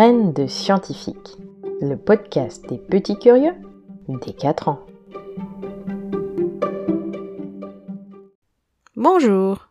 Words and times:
De 0.00 0.46
scientifique, 0.46 1.36
le 1.82 1.94
podcast 1.94 2.66
des 2.70 2.78
petits 2.78 3.18
curieux 3.18 3.52
des 4.08 4.32
4 4.32 4.68
ans. 4.68 4.86
Bonjour, 8.96 9.68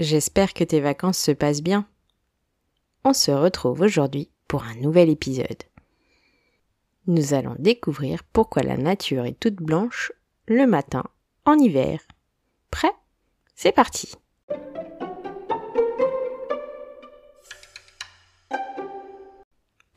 j'espère 0.00 0.54
que 0.54 0.64
tes 0.64 0.80
vacances 0.80 1.18
se 1.18 1.30
passent 1.30 1.62
bien. 1.62 1.86
On 3.04 3.12
se 3.12 3.30
retrouve 3.30 3.82
aujourd'hui 3.82 4.28
pour 4.48 4.64
un 4.64 4.74
nouvel 4.74 5.08
épisode. 5.08 5.62
Nous 7.06 7.32
allons 7.32 7.54
découvrir 7.60 8.24
pourquoi 8.24 8.64
la 8.64 8.76
nature 8.76 9.24
est 9.24 9.38
toute 9.38 9.62
blanche 9.62 10.10
le 10.48 10.66
matin 10.66 11.04
en 11.44 11.54
hiver. 11.54 12.00
Prêt? 12.72 12.92
C'est 13.54 13.70
parti 13.70 14.16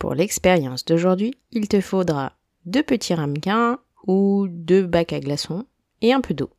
Pour 0.04 0.16
l'expérience 0.16 0.84
d'aujourd'hui, 0.84 1.34
il 1.52 1.70
te 1.70 1.80
faudra 1.80 2.34
deux 2.66 2.84
petits 2.84 3.14
ramequins 3.14 3.80
ou 4.06 4.48
deux 4.50 4.86
bacs 4.86 5.14
à 5.14 5.22
glaçons 5.22 5.66
et 6.02 6.12
un 6.12 6.20
peu 6.20 6.34
d'eau. 6.34 6.50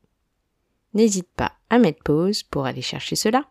N'hésite 0.94 1.28
pas 1.28 1.52
à 1.68 1.78
mettre 1.78 2.02
pause 2.02 2.42
pour 2.42 2.64
aller 2.64 2.80
chercher 2.80 3.16
cela. 3.16 3.46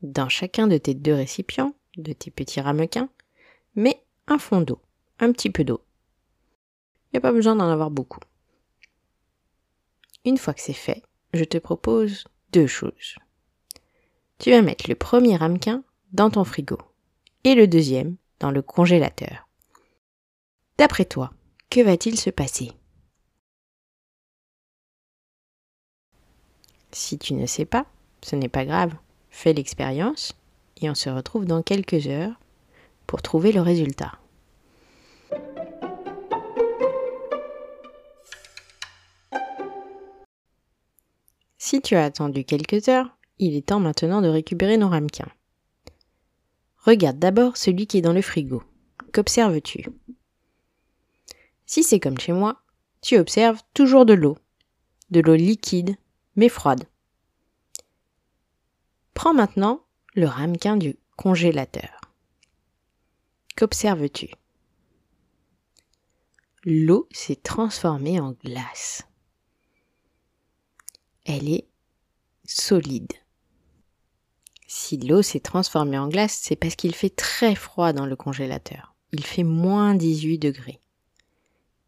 Dans 0.00 0.30
chacun 0.30 0.68
de 0.68 0.78
tes 0.78 0.94
deux 0.94 1.12
récipients, 1.12 1.74
de 1.98 2.14
tes 2.14 2.30
petits 2.30 2.62
ramequins, 2.62 3.10
mets 3.74 4.06
un 4.26 4.38
fond 4.38 4.62
d'eau, 4.62 4.80
un 5.20 5.32
petit 5.32 5.50
peu 5.50 5.64
d'eau. 5.64 5.84
Il 7.12 7.16
n'y 7.16 7.18
a 7.18 7.20
pas 7.20 7.32
besoin 7.32 7.56
d'en 7.56 7.68
avoir 7.68 7.90
beaucoup. 7.90 8.20
Une 10.24 10.38
fois 10.38 10.54
que 10.54 10.62
c'est 10.62 10.72
fait, 10.72 11.02
je 11.34 11.44
te 11.44 11.58
propose 11.58 12.24
deux 12.52 12.66
choses 12.66 13.16
tu 14.38 14.50
vas 14.50 14.62
mettre 14.62 14.88
le 14.88 14.94
premier 14.94 15.36
ramequin 15.36 15.84
dans 16.12 16.30
ton 16.30 16.44
frigo 16.44 16.78
et 17.44 17.54
le 17.54 17.66
deuxième 17.66 18.16
dans 18.40 18.50
le 18.50 18.62
congélateur. 18.62 19.48
D'après 20.78 21.04
toi, 21.04 21.32
que 21.70 21.80
va-t-il 21.80 22.18
se 22.18 22.30
passer? 22.30 22.72
Si 26.92 27.18
tu 27.18 27.34
ne 27.34 27.46
sais 27.46 27.64
pas, 27.64 27.86
ce 28.22 28.36
n'est 28.36 28.48
pas 28.48 28.64
grave, 28.64 28.94
fais 29.30 29.52
l'expérience 29.52 30.34
et 30.80 30.88
on 30.90 30.94
se 30.94 31.10
retrouve 31.10 31.44
dans 31.44 31.62
quelques 31.62 32.06
heures 32.06 32.38
pour 33.06 33.22
trouver 33.22 33.52
le 33.52 33.60
résultat. 33.60 34.18
Si 41.58 41.80
tu 41.80 41.96
as 41.96 42.04
attendu 42.04 42.44
quelques 42.44 42.88
heures, 42.88 43.16
il 43.38 43.56
est 43.56 43.66
temps 43.66 43.80
maintenant 43.80 44.22
de 44.22 44.28
récupérer 44.28 44.76
nos 44.76 44.88
ramequins. 44.88 45.30
Regarde 46.78 47.18
d'abord 47.18 47.56
celui 47.56 47.86
qui 47.86 47.98
est 47.98 48.02
dans 48.02 48.12
le 48.12 48.22
frigo. 48.22 48.62
Qu'observes-tu? 49.12 49.86
Si 51.66 51.82
c'est 51.82 52.00
comme 52.00 52.18
chez 52.18 52.32
moi, 52.32 52.62
tu 53.00 53.18
observes 53.18 53.62
toujours 53.72 54.04
de 54.06 54.12
l'eau. 54.12 54.36
De 55.10 55.20
l'eau 55.20 55.34
liquide, 55.34 55.96
mais 56.36 56.48
froide. 56.48 56.86
Prends 59.14 59.34
maintenant 59.34 59.84
le 60.14 60.26
ramequin 60.26 60.76
du 60.76 60.96
congélateur. 61.16 62.00
Qu'observes-tu? 63.56 64.30
L'eau 66.64 67.08
s'est 67.12 67.36
transformée 67.36 68.20
en 68.20 68.32
glace. 68.32 69.02
Elle 71.24 71.48
est 71.48 71.66
solide. 72.44 73.12
Si 74.76 74.96
l'eau 74.96 75.22
s'est 75.22 75.38
transformée 75.38 75.98
en 75.98 76.08
glace, 76.08 76.36
c'est 76.42 76.56
parce 76.56 76.74
qu'il 76.74 76.96
fait 76.96 77.14
très 77.14 77.54
froid 77.54 77.92
dans 77.92 78.06
le 78.06 78.16
congélateur. 78.16 78.96
Il 79.12 79.24
fait 79.24 79.44
moins 79.44 79.94
18 79.94 80.38
degrés. 80.38 80.80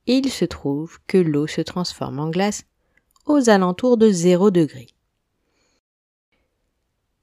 Et 0.06 0.14
il 0.18 0.30
se 0.30 0.44
trouve 0.44 1.00
que 1.08 1.18
l'eau 1.18 1.48
se 1.48 1.62
transforme 1.62 2.20
en 2.20 2.30
glace 2.30 2.62
aux 3.24 3.50
alentours 3.50 3.96
de 3.96 4.08
0 4.08 4.52
degrés. 4.52 4.86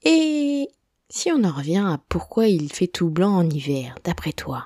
Et 0.02 0.68
si 1.08 1.32
on 1.32 1.46
en 1.46 1.54
revient 1.54 1.86
à 1.88 2.02
pourquoi 2.10 2.48
il 2.48 2.72
fait 2.72 2.88
tout 2.88 3.10
blanc 3.10 3.34
en 3.34 3.50
hiver, 3.50 3.96
d'après 4.04 4.34
toi? 4.34 4.66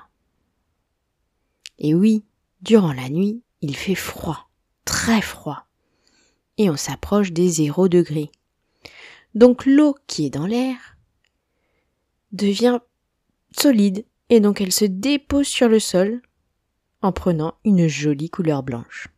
Et 1.78 1.94
oui, 1.94 2.24
durant 2.60 2.92
la 2.92 3.08
nuit, 3.08 3.44
il 3.60 3.76
fait 3.76 3.94
froid, 3.94 4.48
très 4.84 5.22
froid. 5.22 5.64
Et 6.56 6.68
on 6.68 6.76
s'approche 6.76 7.30
des 7.30 7.48
0 7.48 7.86
degrés. 7.86 8.32
Donc 9.34 9.66
l'eau 9.66 9.94
qui 10.06 10.26
est 10.26 10.30
dans 10.30 10.46
l'air 10.46 10.96
devient 12.32 12.80
solide 13.58 14.04
et 14.28 14.40
donc 14.40 14.60
elle 14.60 14.72
se 14.72 14.84
dépose 14.84 15.46
sur 15.46 15.68
le 15.68 15.80
sol 15.80 16.22
en 17.02 17.12
prenant 17.12 17.54
une 17.64 17.86
jolie 17.86 18.30
couleur 18.30 18.62
blanche. 18.62 19.08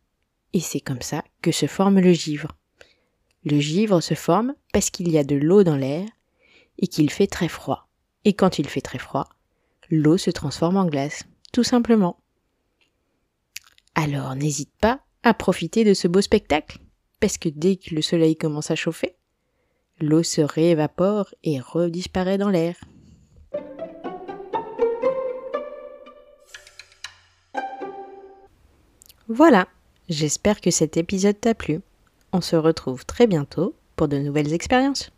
Et 0.53 0.59
c'est 0.59 0.79
comme 0.79 1.01
ça 1.01 1.23
que 1.41 1.51
se 1.51 1.65
forme 1.65 1.99
le 1.99 2.13
givre. 2.13 2.57
Le 3.43 3.59
givre 3.59 4.01
se 4.01 4.13
forme 4.13 4.53
parce 4.73 4.89
qu'il 4.89 5.09
y 5.09 5.17
a 5.17 5.23
de 5.23 5.35
l'eau 5.35 5.63
dans 5.63 5.77
l'air 5.77 6.07
et 6.77 6.87
qu'il 6.87 7.09
fait 7.09 7.27
très 7.27 7.47
froid. 7.47 7.89
Et 8.23 8.33
quand 8.33 8.59
il 8.59 8.67
fait 8.67 8.81
très 8.81 8.99
froid, 8.99 9.29
l'eau 9.89 10.17
se 10.17 10.29
transforme 10.29 10.77
en 10.77 10.85
glace, 10.85 11.23
tout 11.51 11.63
simplement. 11.63 12.21
Alors 13.95 14.35
n'hésite 14.35 14.73
pas 14.79 15.01
à 15.23 15.33
profiter 15.33 15.83
de 15.83 15.93
ce 15.93 16.07
beau 16.07 16.21
spectacle, 16.21 16.79
parce 17.19 17.37
que 17.37 17.49
dès 17.49 17.77
que 17.77 17.93
le 17.93 18.01
soleil 18.01 18.35
commence 18.35 18.71
à 18.71 18.75
chauffer, 18.75 19.15
l'eau 20.01 20.23
se 20.23 20.41
réévapore 20.41 21.33
et 21.43 21.59
redisparaît 21.59 22.37
dans 22.37 22.49
l'air. 22.49 22.75
Voilà, 29.27 29.67
j'espère 30.09 30.59
que 30.59 30.71
cet 30.71 30.97
épisode 30.97 31.39
t'a 31.39 31.55
plu. 31.55 31.79
On 32.33 32.41
se 32.41 32.55
retrouve 32.55 33.05
très 33.05 33.27
bientôt 33.27 33.75
pour 33.95 34.07
de 34.07 34.17
nouvelles 34.17 34.53
expériences. 34.53 35.11